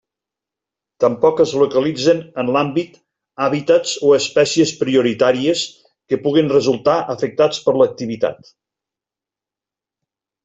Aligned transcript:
Tampoc 1.03 1.41
es 1.43 1.51
localitzen 1.63 2.21
en 2.43 2.47
l'àmbit 2.55 2.95
hàbitats 3.47 3.91
o 4.07 4.15
espècies 4.17 4.71
prioritàries 4.81 5.61
que 6.13 6.19
puguen 6.25 6.49
resultar 6.53 6.97
afectats 7.17 7.61
per 7.67 7.75
l'activitat. 7.81 8.51